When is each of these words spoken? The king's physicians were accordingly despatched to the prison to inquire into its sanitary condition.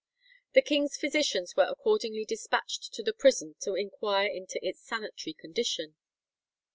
The 0.53 0.63
king's 0.63 0.97
physicians 0.97 1.55
were 1.55 1.67
accordingly 1.69 2.25
despatched 2.25 2.91
to 2.93 3.03
the 3.03 3.13
prison 3.13 3.53
to 3.61 3.75
inquire 3.75 4.25
into 4.27 4.57
its 4.67 4.81
sanitary 4.81 5.33
condition. 5.35 5.93